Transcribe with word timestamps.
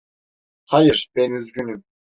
Hayır, 0.65 1.09
ben 1.15 1.31
üzgünüm. 1.31 1.83